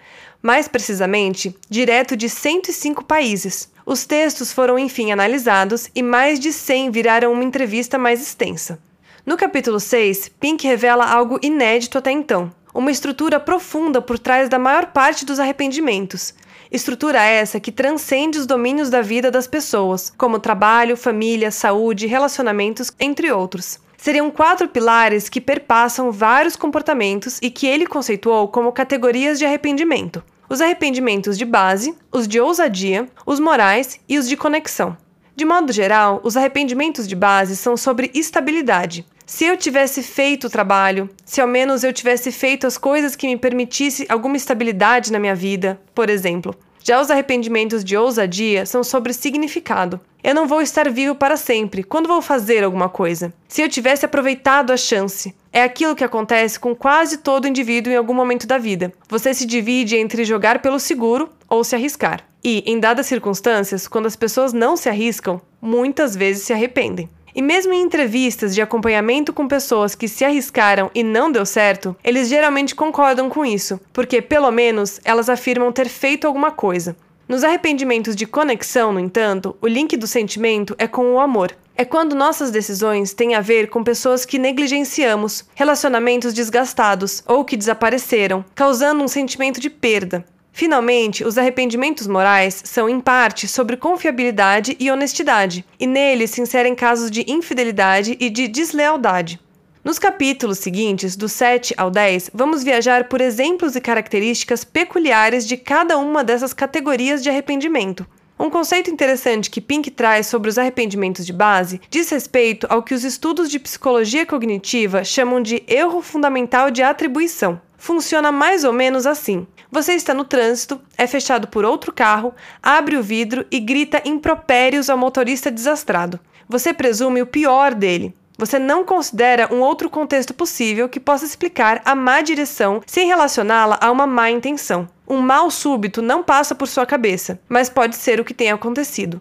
mais 0.43 0.69
precisamente, 0.69 1.57
direto 1.71 2.15
de 2.15 2.29
105 2.29 3.05
países. 3.05 3.71
Os 3.87 4.05
textos 4.05 4.53
foram 4.53 4.79
enfim 4.79 5.13
analisados 5.13 5.89
e 5.95 6.03
mais 6.03 6.39
de 6.39 6.53
100 6.53 6.91
viraram 6.91 7.33
uma 7.33 7.43
entrevista 7.43 7.97
mais 7.97 8.21
extensa. 8.21 8.79
No 9.25 9.39
capítulo 9.39 9.81
6, 9.81 10.31
Pink 10.39 10.67
revela 10.67 11.11
algo 11.11 11.39
inédito 11.43 11.97
até 11.97 12.11
então: 12.11 12.53
uma 12.75 12.91
estrutura 12.91 13.41
profunda 13.41 14.03
por 14.03 14.19
trás 14.19 14.47
da 14.47 14.59
maior 14.59 14.89
parte 14.89 15.25
dos 15.25 15.41
arrependimentos, 15.41 16.35
Estrutura 16.73 17.23
essa 17.23 17.61
que 17.61 17.71
transcende 17.71 18.39
os 18.39 18.47
domínios 18.47 18.89
da 18.89 19.03
vida 19.03 19.31
das 19.31 19.47
pessoas, 19.47 20.11
como 20.17 20.39
trabalho, 20.39 20.97
família, 20.97 21.51
saúde, 21.51 22.07
relacionamentos, 22.07 22.91
entre 22.99 23.31
outros. 23.31 23.79
Seriam 23.99 24.31
quatro 24.31 24.67
pilares 24.67 25.29
que 25.29 25.39
perpassam 25.39 26.11
vários 26.11 26.57
comportamentos 26.57 27.39
e 27.43 27.51
que 27.51 27.67
ele 27.67 27.87
conceituou 27.87 28.49
como 28.49 28.73
categorias 28.73 29.39
de 29.39 29.45
arrependimento: 29.45 30.25
os 30.49 30.63
arrependimentos 30.63 31.37
de 31.37 31.45
base, 31.45 31.95
os 32.11 32.27
de 32.27 32.41
ousadia, 32.41 33.07
os 33.27 33.39
morais 33.39 34.01
e 34.09 34.17
os 34.17 34.27
de 34.27 34.35
conexão. 34.35 34.97
De 35.37 35.45
modo 35.45 35.75
geral, 35.75 36.23
os 36.25 36.39
arrependimentos 36.39 37.07
de 37.07 37.15
base 37.15 37.55
são 37.55 37.77
sobre 37.77 38.11
estabilidade. 38.15 39.05
Se 39.35 39.47
eu 39.47 39.57
tivesse 39.57 40.03
feito 40.03 40.47
o 40.47 40.51
trabalho, 40.51 41.09
se 41.25 41.41
ao 41.41 41.49
menos 41.49 41.83
eu 41.83 41.91
tivesse 41.91 42.31
feito 42.31 42.67
as 42.67 42.77
coisas 42.77 43.17
que 43.17 43.27
me 43.27 43.39
permitisse 43.39 44.05
alguma 44.11 44.37
estabilidade 44.37 45.11
na 45.11 45.19
minha 45.19 45.35
vida, 45.35 45.81
por 45.95 46.11
exemplo. 46.11 46.55
Já 46.85 47.01
os 47.01 47.11
arrependimentos 47.11 47.83
de 47.83 47.97
ousadia 47.97 48.67
são 48.67 48.85
sobre 48.85 49.15
significado. 49.15 49.99
Eu 50.23 50.35
não 50.35 50.47
vou 50.47 50.61
estar 50.61 50.91
vivo 50.91 51.15
para 51.15 51.39
sempre. 51.39 51.83
Quando 51.83 52.09
vou 52.09 52.21
fazer 52.21 52.63
alguma 52.63 52.91
coisa? 52.91 53.33
Se 53.49 53.63
eu 53.63 53.71
tivesse 53.71 54.05
aproveitado 54.05 54.71
a 54.71 54.77
chance. 54.77 55.35
É 55.51 55.63
aquilo 55.63 55.97
que 55.97 56.05
acontece 56.05 56.61
com 56.61 56.77
quase 56.77 57.17
todo 57.17 57.49
indivíduo 57.49 57.91
em 57.91 57.97
algum 57.97 58.13
momento 58.13 58.47
da 58.47 58.59
vida. 58.59 58.93
Você 59.09 59.33
se 59.33 59.47
divide 59.47 59.97
entre 59.97 60.27
jogar 60.27 60.61
pelo 60.61 60.79
seguro 60.79 61.31
ou 61.49 61.65
se 61.65 61.75
arriscar. 61.75 62.23
E, 62.45 62.63
em 62.67 62.79
dadas 62.79 63.07
circunstâncias, 63.07 63.89
quando 63.89 64.05
as 64.05 64.17
pessoas 64.17 64.53
não 64.53 64.77
se 64.77 64.91
arriscam, 64.91 65.41
muitas 65.59 66.15
vezes 66.15 66.43
se 66.43 66.53
arrependem. 66.53 67.09
E 67.35 67.41
mesmo 67.41 67.73
em 67.73 67.83
entrevistas 67.83 68.55
de 68.55 68.61
acompanhamento 68.61 69.33
com 69.33 69.49
pessoas 69.49 69.95
que 69.95 70.07
se 70.07 70.25
arriscaram 70.25 70.91
e 70.95 71.03
não 71.03 71.33
deu 71.33 71.47
certo, 71.47 71.97
eles 72.05 72.29
geralmente 72.29 72.75
concordam 72.75 73.31
com 73.31 73.45
isso, 73.45 73.81
porque 73.93 74.21
pelo 74.21 74.51
menos 74.51 75.01
elas 75.05 75.29
afirmam 75.29 75.73
ter 75.73 75.89
feito 75.89 76.27
alguma 76.27 76.51
coisa. 76.51 76.95
Nos 77.27 77.45
arrependimentos 77.45 78.15
de 78.15 78.27
conexão, 78.27 78.93
no 78.93 79.01
entanto, 79.01 79.57
o 79.63 79.67
link 79.67 79.97
do 79.97 80.07
sentimento 80.07 80.75
é 80.77 80.87
com 80.87 81.15
o 81.15 81.21
amor. 81.21 81.57
É 81.75 81.85
quando 81.85 82.15
nossas 82.15 82.51
decisões 82.51 83.15
têm 83.15 83.35
a 83.35 83.41
ver 83.41 83.71
com 83.71 83.83
pessoas 83.83 84.27
que 84.27 84.39
negligenciamos, 84.39 85.45
relacionamentos 85.55 86.35
desgastados 86.35 87.23
ou 87.27 87.45
que 87.45 87.57
desapareceram, 87.57 88.45
causando 88.55 89.03
um 89.03 89.09
sentimento 89.09 89.59
de 89.59 89.71
perda. 89.71 90.25
Finalmente, 90.53 91.25
os 91.25 91.39
arrependimentos 91.39 92.07
morais 92.07 92.63
são, 92.65 92.87
em 92.89 93.01
parte, 93.01 93.49
sobre 93.49 93.77
confiabilidade 93.77 94.77
e 94.79 94.91
honestidade, 94.91 95.65
e 95.81 95.87
neles 95.87 96.31
se 96.31 96.43
inserem 96.43 96.75
casos 96.75 97.11
de 97.11 97.25
infidelidade 97.27 98.17
e 98.21 98.29
de 98.29 98.47
deslealdade. 98.47 99.41
Nos 99.83 99.99
capítulos 99.99 100.59
seguintes, 100.59 101.17
do 101.17 101.29
7 101.29 101.75
ao 101.77 101.91
10, 101.91 102.31
vamos 102.33 102.63
viajar 102.63 103.09
por 103.09 103.21
exemplos 103.21 103.75
e 103.75 103.81
características 103.81 104.63
peculiares 104.63 105.49
de 105.49 105.57
cada 105.57 105.99
uma 105.99 106.23
dessas 106.23 106.53
categorias 106.53 107.23
de 107.23 107.31
arrependimento. 107.31 108.07
Um 108.39 108.51
conceito 108.51 108.91
interessante 108.91 109.51
que 109.51 109.61
Pink 109.61 109.91
traz 109.91 110.27
sobre 110.27 110.49
os 110.49 110.59
arrependimentos 110.59 111.25
de 111.25 111.33
base 111.33 111.81
diz 111.89 112.11
respeito 112.11 112.67
ao 112.69 112.83
que 112.83 112.95
os 112.95 113.05
estudos 113.05 113.51
de 113.51 113.59
psicologia 113.59 114.27
cognitiva 114.27 115.05
chamam 115.05 115.41
de 115.41 115.63
erro 115.69 116.03
fundamental 116.03 116.71
de 116.71 116.83
atribuição. 116.83 117.61
Funciona 117.77 118.33
mais 118.33 118.65
ou 118.65 118.73
menos 118.73 119.07
assim. 119.07 119.47
Você 119.71 119.95
está 119.95 120.15
no 120.15 120.25
trânsito, 120.25 120.81
é 120.97 121.07
fechado 121.07 121.49
por 121.49 121.65
outro 121.65 121.93
carro, 121.93 122.35
abre 122.63 122.97
o 122.97 123.03
vidro 123.03 123.45
e 123.51 123.59
grita 123.59 124.03
impropérios 124.05 124.89
ao 124.89 124.99
motorista 124.99 125.51
desastrado. 125.51 126.19
Você 126.49 126.73
presume 126.73 127.23
o 127.23 127.27
pior 127.27 127.75
dele. 127.75 128.15
Você 128.39 128.59
não 128.59 128.85
considera 128.85 129.53
um 129.53 129.61
outro 129.61 129.91
contexto 129.91 130.33
possível 130.35 130.89
que 130.89 130.99
possa 130.99 131.25
explicar 131.25 131.81
a 131.85 131.95
má 131.95 132.21
direção 132.21 132.81
sem 132.87 133.07
relacioná-la 133.07 133.79
a 133.81 133.91
uma 133.91 134.07
má 134.07 134.31
intenção. 134.31 134.89
Um 135.07 135.19
mal 135.19 135.51
súbito 135.51 136.01
não 136.01 136.23
passa 136.23 136.55
por 136.55 136.67
sua 136.67 136.87
cabeça, 136.87 137.39
mas 137.49 137.69
pode 137.69 137.97
ser 137.97 138.21
o 138.21 138.25
que 138.25 138.35
tenha 138.35 138.55
acontecido. 138.55 139.21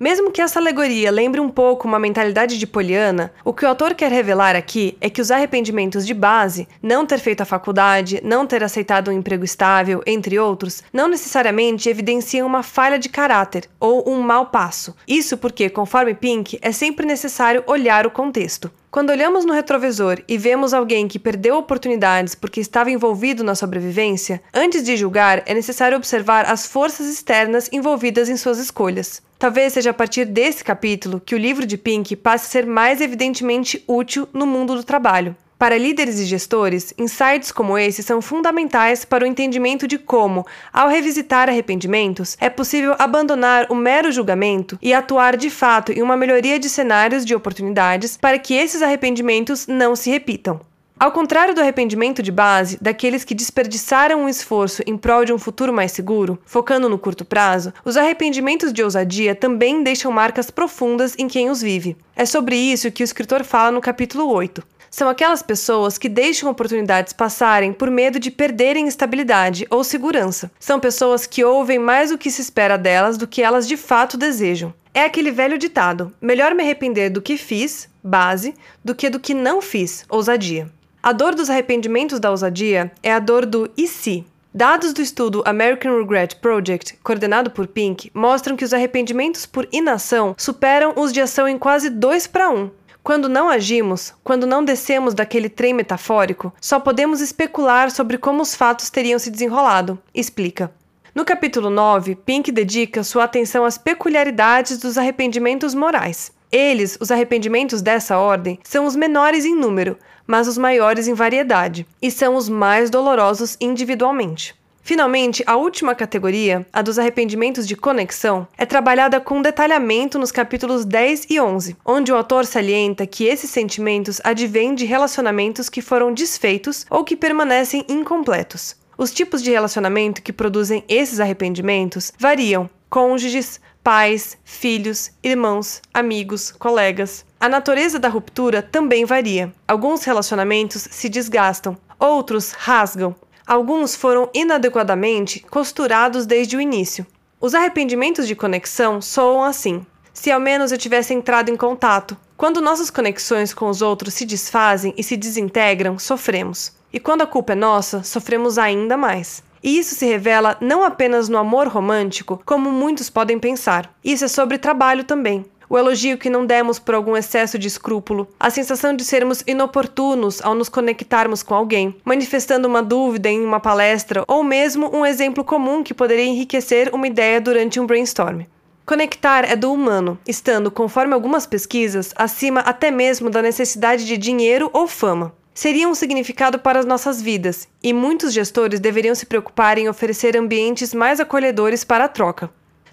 Mesmo 0.00 0.30
que 0.30 0.40
essa 0.40 0.58
alegoria 0.58 1.10
lembre 1.10 1.42
um 1.42 1.50
pouco 1.50 1.86
uma 1.86 1.98
mentalidade 1.98 2.56
de 2.56 2.66
Poliana, 2.66 3.34
o 3.44 3.52
que 3.52 3.66
o 3.66 3.68
autor 3.68 3.92
quer 3.92 4.10
revelar 4.10 4.56
aqui 4.56 4.96
é 4.98 5.10
que 5.10 5.20
os 5.20 5.30
arrependimentos 5.30 6.06
de 6.06 6.14
base, 6.14 6.66
não 6.82 7.04
ter 7.04 7.18
feito 7.18 7.42
a 7.42 7.44
faculdade, 7.44 8.18
não 8.24 8.46
ter 8.46 8.64
aceitado 8.64 9.08
um 9.08 9.12
emprego 9.12 9.44
estável, 9.44 10.02
entre 10.06 10.38
outros, 10.38 10.82
não 10.90 11.06
necessariamente 11.06 11.90
evidenciam 11.90 12.46
uma 12.46 12.62
falha 12.62 12.98
de 12.98 13.10
caráter 13.10 13.68
ou 13.78 14.08
um 14.08 14.22
mau 14.22 14.46
passo. 14.46 14.96
Isso 15.06 15.36
porque, 15.36 15.68
conforme 15.68 16.14
Pink, 16.14 16.58
é 16.62 16.72
sempre 16.72 17.04
necessário 17.04 17.62
olhar 17.66 18.06
o 18.06 18.10
contexto. 18.10 18.70
Quando 18.90 19.10
olhamos 19.10 19.44
no 19.44 19.52
retrovisor 19.52 20.18
e 20.26 20.36
vemos 20.36 20.74
alguém 20.74 21.06
que 21.06 21.16
perdeu 21.16 21.56
oportunidades 21.56 22.34
porque 22.34 22.60
estava 22.60 22.90
envolvido 22.90 23.44
na 23.44 23.54
sobrevivência, 23.54 24.42
antes 24.52 24.82
de 24.82 24.96
julgar 24.96 25.44
é 25.46 25.54
necessário 25.54 25.96
observar 25.96 26.44
as 26.46 26.66
forças 26.66 27.06
externas 27.06 27.68
envolvidas 27.72 28.28
em 28.28 28.36
suas 28.36 28.58
escolhas. 28.58 29.22
Talvez 29.38 29.74
seja 29.74 29.90
a 29.90 29.94
partir 29.94 30.24
desse 30.24 30.64
capítulo 30.64 31.22
que 31.24 31.36
o 31.36 31.38
livro 31.38 31.64
de 31.64 31.78
Pink 31.78 32.16
passe 32.16 32.46
a 32.46 32.50
ser 32.50 32.66
mais 32.66 33.00
evidentemente 33.00 33.84
útil 33.86 34.28
no 34.32 34.44
mundo 34.44 34.74
do 34.74 34.82
trabalho. 34.82 35.36
Para 35.60 35.76
líderes 35.76 36.18
e 36.18 36.24
gestores, 36.24 36.94
insights 36.96 37.52
como 37.52 37.76
esse 37.76 38.02
são 38.02 38.22
fundamentais 38.22 39.04
para 39.04 39.24
o 39.24 39.26
entendimento 39.26 39.86
de 39.86 39.98
como, 39.98 40.46
ao 40.72 40.88
revisitar 40.88 41.50
arrependimentos, 41.50 42.34
é 42.40 42.48
possível 42.48 42.96
abandonar 42.98 43.66
o 43.68 43.74
mero 43.74 44.10
julgamento 44.10 44.78
e 44.80 44.94
atuar 44.94 45.36
de 45.36 45.50
fato 45.50 45.92
em 45.92 46.00
uma 46.00 46.16
melhoria 46.16 46.58
de 46.58 46.66
cenários 46.70 47.26
de 47.26 47.34
oportunidades 47.34 48.16
para 48.16 48.38
que 48.38 48.54
esses 48.54 48.80
arrependimentos 48.80 49.66
não 49.66 49.94
se 49.94 50.08
repitam. 50.08 50.62
Ao 50.98 51.12
contrário 51.12 51.54
do 51.54 51.60
arrependimento 51.60 52.22
de 52.22 52.32
base, 52.32 52.78
daqueles 52.80 53.22
que 53.22 53.34
desperdiçaram 53.34 54.22
um 54.22 54.30
esforço 54.30 54.82
em 54.86 54.96
prol 54.96 55.26
de 55.26 55.32
um 55.34 55.38
futuro 55.38 55.74
mais 55.74 55.92
seguro, 55.92 56.38
focando 56.46 56.88
no 56.88 56.98
curto 56.98 57.22
prazo, 57.22 57.70
os 57.84 57.98
arrependimentos 57.98 58.72
de 58.72 58.82
ousadia 58.82 59.34
também 59.34 59.82
deixam 59.82 60.10
marcas 60.10 60.50
profundas 60.50 61.14
em 61.18 61.28
quem 61.28 61.50
os 61.50 61.60
vive. 61.60 61.98
É 62.16 62.24
sobre 62.24 62.56
isso 62.56 62.90
que 62.90 63.02
o 63.02 63.04
escritor 63.04 63.44
fala 63.44 63.70
no 63.70 63.80
capítulo 63.82 64.26
8. 64.26 64.62
São 64.90 65.08
aquelas 65.08 65.40
pessoas 65.40 65.96
que 65.96 66.08
deixam 66.08 66.50
oportunidades 66.50 67.12
passarem 67.12 67.72
por 67.72 67.88
medo 67.90 68.18
de 68.18 68.30
perderem 68.30 68.88
estabilidade 68.88 69.64
ou 69.70 69.84
segurança. 69.84 70.50
São 70.58 70.80
pessoas 70.80 71.26
que 71.26 71.44
ouvem 71.44 71.78
mais 71.78 72.10
o 72.10 72.18
que 72.18 72.30
se 72.30 72.42
espera 72.42 72.76
delas 72.76 73.16
do 73.16 73.26
que 73.26 73.40
elas 73.40 73.68
de 73.68 73.76
fato 73.76 74.16
desejam. 74.16 74.74
É 74.92 75.04
aquele 75.04 75.30
velho 75.30 75.56
ditado: 75.56 76.12
melhor 76.20 76.54
me 76.54 76.64
arrepender 76.64 77.08
do 77.08 77.22
que 77.22 77.36
fiz, 77.36 77.88
base, 78.02 78.52
do 78.84 78.94
que 78.94 79.08
do 79.08 79.20
que 79.20 79.32
não 79.32 79.62
fiz, 79.62 80.04
ousadia. 80.08 80.68
A 81.00 81.12
dor 81.12 81.34
dos 81.34 81.48
arrependimentos 81.48 82.18
da 82.18 82.30
ousadia 82.30 82.90
é 83.02 83.12
a 83.12 83.20
dor 83.20 83.46
do 83.46 83.70
e 83.76 83.86
se. 83.86 84.26
Dados 84.52 84.92
do 84.92 85.00
estudo 85.00 85.44
American 85.46 85.96
Regret 85.96 86.34
Project, 86.40 86.98
coordenado 87.04 87.52
por 87.52 87.68
Pink, 87.68 88.10
mostram 88.12 88.56
que 88.56 88.64
os 88.64 88.74
arrependimentos 88.74 89.46
por 89.46 89.68
inação 89.70 90.34
superam 90.36 90.92
os 90.96 91.12
de 91.12 91.20
ação 91.20 91.46
em 91.46 91.56
quase 91.56 91.88
2 91.88 92.26
para 92.26 92.50
1. 92.50 92.70
Quando 93.02 93.28
não 93.28 93.48
agimos, 93.48 94.12
quando 94.22 94.46
não 94.46 94.62
descemos 94.62 95.14
daquele 95.14 95.48
trem 95.48 95.72
metafórico, 95.72 96.52
só 96.60 96.78
podemos 96.78 97.20
especular 97.20 97.90
sobre 97.90 98.18
como 98.18 98.42
os 98.42 98.54
fatos 98.54 98.90
teriam 98.90 99.18
se 99.18 99.30
desenrolado, 99.30 99.98
explica. 100.14 100.70
No 101.14 101.24
capítulo 101.24 101.70
9, 101.70 102.14
Pink 102.14 102.52
dedica 102.52 103.02
sua 103.02 103.24
atenção 103.24 103.64
às 103.64 103.78
peculiaridades 103.78 104.78
dos 104.78 104.98
arrependimentos 104.98 105.74
morais. 105.74 106.30
Eles, 106.52 106.98
os 107.00 107.10
arrependimentos 107.10 107.80
dessa 107.80 108.18
ordem, 108.18 108.58
são 108.62 108.84
os 108.84 108.94
menores 108.94 109.44
em 109.44 109.54
número, 109.54 109.96
mas 110.26 110.46
os 110.46 110.58
maiores 110.58 111.08
em 111.08 111.14
variedade, 111.14 111.86
e 112.02 112.10
são 112.10 112.36
os 112.36 112.48
mais 112.48 112.90
dolorosos 112.90 113.56
individualmente. 113.60 114.54
Finalmente, 114.90 115.44
a 115.46 115.54
última 115.54 115.94
categoria, 115.94 116.66
a 116.72 116.82
dos 116.82 116.98
arrependimentos 116.98 117.64
de 117.64 117.76
conexão, 117.76 118.48
é 118.58 118.66
trabalhada 118.66 119.20
com 119.20 119.40
detalhamento 119.40 120.18
nos 120.18 120.32
capítulos 120.32 120.84
10 120.84 121.28
e 121.30 121.40
11, 121.40 121.76
onde 121.84 122.10
o 122.10 122.16
autor 122.16 122.44
salienta 122.44 123.06
que 123.06 123.24
esses 123.24 123.50
sentimentos 123.50 124.20
advêm 124.24 124.74
de 124.74 124.84
relacionamentos 124.84 125.68
que 125.68 125.80
foram 125.80 126.12
desfeitos 126.12 126.86
ou 126.90 127.04
que 127.04 127.14
permanecem 127.14 127.84
incompletos. 127.88 128.74
Os 128.98 129.12
tipos 129.12 129.44
de 129.44 129.52
relacionamento 129.52 130.20
que 130.22 130.32
produzem 130.32 130.82
esses 130.88 131.20
arrependimentos 131.20 132.12
variam: 132.18 132.68
cônjuges, 132.88 133.60
pais, 133.84 134.36
filhos, 134.42 135.12
irmãos, 135.22 135.80
amigos, 135.94 136.50
colegas. 136.50 137.24
A 137.38 137.48
natureza 137.48 138.00
da 138.00 138.08
ruptura 138.08 138.60
também 138.60 139.04
varia. 139.04 139.52
Alguns 139.68 140.02
relacionamentos 140.02 140.88
se 140.90 141.08
desgastam, 141.08 141.78
outros 141.96 142.50
rasgam. 142.50 143.14
Alguns 143.50 143.96
foram 143.96 144.30
inadequadamente 144.32 145.44
costurados 145.50 146.24
desde 146.24 146.56
o 146.56 146.60
início. 146.60 147.04
Os 147.40 147.52
arrependimentos 147.52 148.28
de 148.28 148.36
conexão 148.36 149.02
soam 149.02 149.42
assim: 149.42 149.84
se 150.14 150.30
ao 150.30 150.38
menos 150.38 150.70
eu 150.70 150.78
tivesse 150.78 151.12
entrado 151.12 151.50
em 151.50 151.56
contato. 151.56 152.16
Quando 152.36 152.60
nossas 152.60 152.90
conexões 152.90 153.52
com 153.52 153.68
os 153.68 153.82
outros 153.82 154.14
se 154.14 154.24
desfazem 154.24 154.94
e 154.96 155.02
se 155.02 155.16
desintegram, 155.16 155.98
sofremos. 155.98 156.70
E 156.92 157.00
quando 157.00 157.22
a 157.22 157.26
culpa 157.26 157.54
é 157.54 157.56
nossa, 157.56 158.04
sofremos 158.04 158.56
ainda 158.56 158.96
mais. 158.96 159.42
E 159.64 159.80
isso 159.80 159.96
se 159.96 160.06
revela 160.06 160.56
não 160.60 160.84
apenas 160.84 161.28
no 161.28 161.36
amor 161.36 161.66
romântico, 161.66 162.40
como 162.46 162.70
muitos 162.70 163.10
podem 163.10 163.36
pensar. 163.36 163.92
Isso 164.04 164.26
é 164.26 164.28
sobre 164.28 164.58
trabalho 164.58 165.02
também. 165.02 165.44
O 165.72 165.78
elogio 165.78 166.18
que 166.18 166.28
não 166.28 166.44
demos 166.44 166.80
por 166.80 166.96
algum 166.96 167.16
excesso 167.16 167.56
de 167.56 167.68
escrúpulo, 167.68 168.26
a 168.40 168.50
sensação 168.50 168.92
de 168.92 169.04
sermos 169.04 169.44
inoportunos 169.46 170.42
ao 170.42 170.52
nos 170.52 170.68
conectarmos 170.68 171.44
com 171.44 171.54
alguém, 171.54 171.94
manifestando 172.04 172.66
uma 172.66 172.82
dúvida 172.82 173.28
em 173.28 173.44
uma 173.44 173.60
palestra 173.60 174.24
ou 174.26 174.42
mesmo 174.42 174.90
um 174.92 175.06
exemplo 175.06 175.44
comum 175.44 175.84
que 175.84 175.94
poderia 175.94 176.24
enriquecer 176.24 176.92
uma 176.92 177.06
ideia 177.06 177.40
durante 177.40 177.78
um 177.78 177.86
brainstorm. 177.86 178.40
Conectar 178.84 179.44
é 179.44 179.54
do 179.54 179.72
humano, 179.72 180.18
estando, 180.26 180.72
conforme 180.72 181.14
algumas 181.14 181.46
pesquisas, 181.46 182.12
acima 182.16 182.62
até 182.62 182.90
mesmo 182.90 183.30
da 183.30 183.40
necessidade 183.40 184.04
de 184.04 184.18
dinheiro 184.18 184.68
ou 184.72 184.88
fama 184.88 185.32
seria 185.54 185.88
um 185.88 185.94
significado 185.94 186.58
para 186.58 186.78
as 186.78 186.86
nossas 186.86 187.20
vidas, 187.20 187.68
e 187.82 187.92
muitos 187.92 188.32
gestores 188.32 188.80
deveriam 188.80 189.14
se 189.14 189.26
preocupar 189.26 189.76
em 189.76 189.88
oferecer 189.90 190.34
ambientes 190.36 190.94
mais 190.94 191.20
acolhedores 191.20 191.84
para 191.84 192.04
a 192.04 192.08
troca. 192.08 192.50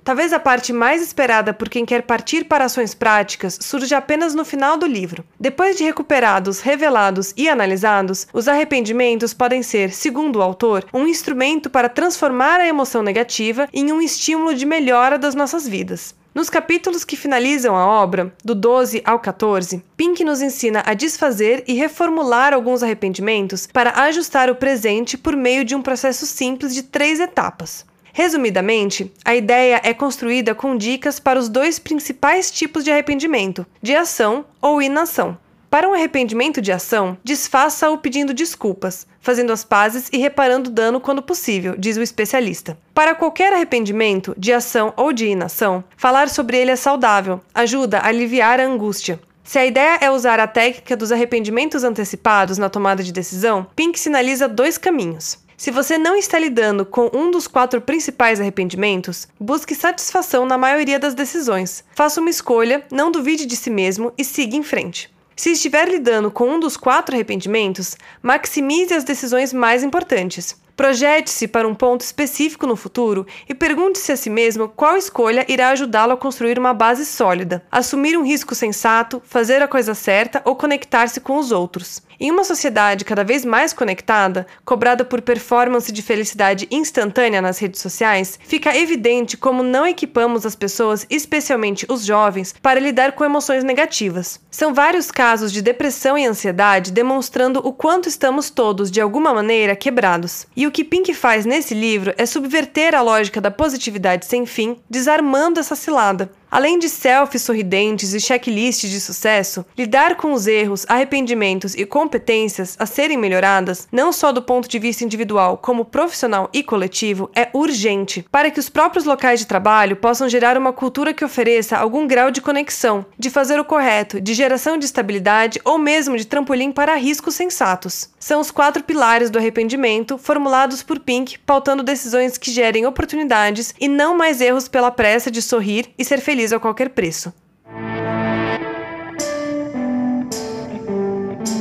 Talvez 0.08 0.32
a 0.32 0.40
parte 0.40 0.72
mais 0.72 1.02
esperada 1.02 1.54
por 1.54 1.68
quem 1.68 1.86
quer 1.86 2.02
partir 2.04 2.46
para 2.46 2.64
ações 2.64 2.94
práticas 2.94 3.60
surja 3.62 3.98
apenas 3.98 4.34
no 4.34 4.46
final 4.46 4.78
do 4.78 4.86
livro. 4.86 5.22
Depois 5.38 5.76
de 5.76 5.84
recuperados, 5.84 6.62
revelados 6.62 7.34
e 7.36 7.50
analisados, 7.50 8.26
os 8.32 8.48
arrependimentos 8.48 9.34
podem 9.34 9.62
ser, 9.62 9.92
segundo 9.92 10.38
o 10.38 10.42
autor, 10.42 10.86
um 10.94 11.06
instrumento 11.06 11.70
para 11.70 11.90
transformar 11.90 12.62
a 12.62 12.66
emoção 12.66 13.04
negativa 13.04 13.68
em 13.74 13.92
um 13.92 14.02
estímulo 14.02 14.56
de 14.56 14.66
melhora 14.66 15.20
das 15.20 15.36
nossas 15.36 15.68
vidas. 15.68 16.16
Nos 16.34 16.50
capítulos 16.50 17.04
que 17.04 17.18
finalizam 17.18 17.76
a 17.76 17.86
obra, 17.86 18.34
do 18.46 18.56
12 18.56 19.02
ao 19.04 19.20
14, 19.20 19.84
Pink 19.98 20.24
nos 20.24 20.42
ensina 20.42 20.84
a 20.86 20.94
desfazer 20.94 21.66
e 21.68 21.74
reformular 21.74 22.54
alguns 22.54 22.82
arrependimentos 22.82 23.68
para 23.68 24.04
ajustar 24.04 24.50
o 24.50 24.56
presente 24.56 25.18
por 25.18 25.36
meio 25.36 25.66
de 25.66 25.76
um 25.76 25.82
processo 25.82 26.26
simples 26.26 26.74
de 26.74 26.84
três 26.84 27.20
etapas. 27.20 27.86
Resumidamente, 28.18 29.14
a 29.24 29.36
ideia 29.36 29.80
é 29.84 29.94
construída 29.94 30.56
com 30.56 30.76
dicas 30.76 31.20
para 31.20 31.38
os 31.38 31.48
dois 31.48 31.78
principais 31.78 32.50
tipos 32.50 32.84
de 32.84 32.90
arrependimento, 32.90 33.64
de 33.80 33.96
ação 33.96 34.44
ou 34.60 34.82
inação. 34.82 35.38
Para 35.70 35.88
um 35.88 35.94
arrependimento 35.94 36.60
de 36.60 36.72
ação, 36.72 37.16
desfaça-o 37.24 37.96
pedindo 38.00 38.34
desculpas, 38.34 39.06
fazendo 39.22 39.54
as 39.54 39.64
pazes 39.64 40.10
e 40.12 40.18
reparando 40.18 40.72
o 40.72 40.74
dano 40.74 41.00
quando 41.00 41.22
possível, 41.22 41.76
diz 41.78 41.96
o 41.96 42.02
especialista. 42.02 42.76
Para 42.92 43.14
qualquer 43.14 43.54
arrependimento, 43.54 44.34
de 44.36 44.52
ação 44.52 44.96
ou 44.98 45.14
de 45.14 45.28
inação, 45.28 45.84
falar 45.96 46.28
sobre 46.28 46.58
ele 46.58 46.72
é 46.72 46.76
saudável, 46.76 47.40
ajuda 47.54 48.00
a 48.00 48.08
aliviar 48.08 48.60
a 48.60 48.66
angústia. 48.66 49.20
Se 49.44 49.60
a 49.60 49.66
ideia 49.68 50.00
é 50.02 50.10
usar 50.10 50.40
a 50.40 50.48
técnica 50.48 50.98
dos 50.98 51.12
arrependimentos 51.12 51.84
antecipados 51.84 52.58
na 52.58 52.68
tomada 52.68 53.04
de 53.04 53.14
decisão, 53.14 53.68
Pink 53.76 54.00
sinaliza 54.00 54.48
dois 54.48 54.76
caminhos. 54.76 55.38
Se 55.58 55.72
você 55.72 55.98
não 55.98 56.16
está 56.16 56.38
lidando 56.38 56.86
com 56.86 57.10
um 57.12 57.32
dos 57.32 57.48
quatro 57.48 57.82
principais 57.82 58.40
arrependimentos, 58.40 59.28
busque 59.40 59.74
satisfação 59.74 60.46
na 60.46 60.56
maioria 60.56 61.00
das 61.00 61.16
decisões. 61.16 61.84
Faça 61.96 62.22
uma 62.22 62.30
escolha, 62.30 62.86
não 62.92 63.12
duvide 63.12 63.48
de 63.48 63.56
si 63.56 63.72
mesmo 63.72 64.14
e 64.16 64.24
siga 64.24 64.56
em 64.56 64.62
frente. 64.62 65.12
Se 65.36 65.54
estiver 65.54 65.90
lidando 65.90 66.30
com 66.30 66.48
um 66.48 66.60
dos 66.60 66.78
quatro 66.78 67.16
arrependimentos, 67.16 67.98
maximize 68.22 68.94
as 68.94 69.04
decisões 69.04 69.52
mais 69.52 69.82
importantes. 69.82 70.56
Projete-se 70.78 71.48
para 71.48 71.68
um 71.68 71.74
ponto 71.74 72.02
específico 72.02 72.68
no 72.68 72.76
futuro 72.76 73.26
e 73.50 73.56
pergunte-se 73.56 74.12
a 74.12 74.16
si 74.16 74.30
mesmo 74.30 74.70
qual 74.70 74.96
escolha 74.96 75.44
irá 75.48 75.70
ajudá-lo 75.70 76.12
a 76.14 76.18
construir 76.18 76.60
uma 76.60 76.72
base 76.72 77.04
sólida, 77.04 77.66
assumir 77.72 78.16
um 78.16 78.24
risco 78.24 78.54
sensato, 78.54 79.20
fazer 79.26 79.60
a 79.64 79.68
coisa 79.68 79.96
certa 79.96 80.40
ou 80.46 80.56
conectar-se 80.56 81.20
com 81.20 81.40
os 81.40 81.52
outros. 81.52 82.04
Em 82.20 82.32
uma 82.32 82.44
sociedade 82.44 83.06
cada 83.06 83.24
vez 83.24 83.44
mais 83.44 83.74
conectada, 83.74 84.46
cobrada 84.64 85.04
por 85.04 85.22
performance 85.22 85.92
de 85.92 86.02
felicidade 86.02 86.68
instantânea 86.70 87.42
nas 87.42 87.58
redes 87.58 87.82
sociais, 87.82 88.40
fica 88.44 88.76
evidente 88.76 89.36
como 89.36 89.64
não 89.64 89.86
equipamos 89.86 90.46
as 90.46 90.56
pessoas, 90.56 91.08
especialmente 91.10 91.88
os 91.90 92.06
jovens, 92.06 92.54
para 92.62 92.80
lidar 92.80 93.14
com 93.14 93.26
emoções 93.26 93.64
negativas. 93.64 94.40
São 94.50 94.74
vários 94.74 95.12
casos 95.12 95.52
de 95.52 95.62
depressão 95.62 96.18
e 96.18 96.26
ansiedade 96.26 96.92
demonstrando 96.92 97.60
o 97.60 97.72
quanto 97.72 98.10
estamos 98.10 98.50
todos, 98.50 98.92
de 98.92 99.02
alguma 99.02 99.34
maneira, 99.34 99.76
quebrados. 99.76 100.48
E 100.56 100.67
o 100.68 100.72
que 100.72 100.84
Pink 100.84 101.14
faz 101.14 101.46
nesse 101.46 101.74
livro 101.74 102.14
é 102.18 102.26
subverter 102.26 102.94
a 102.94 103.02
lógica 103.02 103.40
da 103.40 103.50
positividade 103.50 104.26
sem 104.26 104.46
fim, 104.46 104.78
desarmando 104.90 105.60
essa 105.60 105.76
cilada. 105.76 106.32
Além 106.50 106.80
de 106.80 106.88
selfies 106.88 107.42
sorridentes 107.42 108.14
e 108.14 108.22
checklists 108.22 108.90
de 108.90 109.02
sucesso, 109.02 109.66
lidar 109.78 110.16
com 110.16 110.32
os 110.32 110.48
erros, 110.48 110.86
arrependimentos 110.88 111.76
e 111.76 111.86
competências 111.86 112.78
a 112.80 112.86
serem 112.86 113.18
melhoradas, 113.18 113.88
não 113.92 114.14
só 114.14 114.32
do 114.32 114.42
ponto 114.42 114.70
de 114.70 114.80
vista 114.80 115.04
individual, 115.04 115.58
como 115.58 115.84
profissional 115.84 116.50
e 116.54 116.64
coletivo, 116.64 117.30
é 117.36 117.50
urgente 117.54 118.26
para 118.32 118.50
que 118.50 118.60
os 118.60 118.70
próprios 118.70 119.04
locais 119.04 119.42
de 119.42 119.46
trabalho 119.46 119.98
possam 119.98 120.30
gerar 120.30 120.58
uma 120.58 120.72
cultura 120.72 121.14
que 121.14 121.26
ofereça 121.26 121.78
algum 121.78 122.08
grau 122.08 122.32
de 122.32 122.42
conexão, 122.42 123.06
de 123.20 123.30
fazer 123.30 123.60
o 123.60 123.66
correto, 123.66 124.22
de 124.22 124.34
geração 124.34 124.78
de 124.78 124.86
estabilidade 124.86 125.60
ou 125.66 125.78
mesmo 125.78 126.16
de 126.16 126.26
trampolim 126.26 126.72
para 126.72 126.96
riscos 126.96 127.36
sensatos. 127.36 128.10
São 128.18 128.40
os 128.40 128.52
quatro 128.52 128.84
pilares 128.84 129.30
do 129.30 129.38
arrependimento 129.38 130.18
formulados 130.18 130.82
por 130.82 131.00
Pink, 131.00 131.38
pautando 131.40 131.84
decisões 131.84 132.38
que 132.38 132.52
gerem 132.52 132.86
oportunidades 132.86 133.76
e 133.80 133.88
não 133.88 134.18
mais 134.18 134.40
erros 134.40 134.68
pela 134.68 134.92
pressa 134.92 135.30
de 135.30 135.42
sorrir 135.42 135.90
e 135.98 136.06
ser 136.06 136.20
feliz 136.22 136.37
feliz 136.38 136.54
a 136.54 136.60
qualquer 136.60 136.90
preço. 136.90 137.34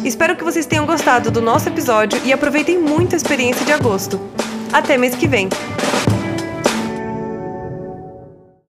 Espero 0.05 0.37
que 0.37 0.44
vocês 0.44 0.66
tenham 0.66 0.85
gostado 0.85 1.31
do 1.31 1.40
nosso 1.40 1.66
episódio 1.66 2.20
e 2.27 2.31
aproveitem 2.31 2.79
muito 2.79 3.14
a 3.14 3.16
experiência 3.16 3.64
de 3.64 3.72
agosto. 3.72 4.20
Até 4.70 4.98
mês 4.98 5.14
que 5.14 5.27
vem! 5.27 5.48